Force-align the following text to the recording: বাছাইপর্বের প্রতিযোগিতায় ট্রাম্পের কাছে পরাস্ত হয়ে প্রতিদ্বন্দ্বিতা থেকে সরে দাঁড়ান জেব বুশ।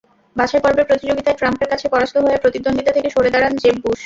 বাছাইপর্বের 0.35 0.89
প্রতিযোগিতায় 0.89 1.37
ট্রাম্পের 1.37 1.69
কাছে 1.69 1.85
পরাস্ত 1.89 2.15
হয়ে 2.17 2.41
প্রতিদ্বন্দ্বিতা 2.43 2.91
থেকে 2.91 3.09
সরে 3.09 3.29
দাঁড়ান 3.33 3.53
জেব 3.57 3.75
বুশ। 3.83 3.99